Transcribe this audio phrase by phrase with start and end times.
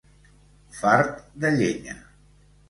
[0.77, 1.95] Fart de llenya.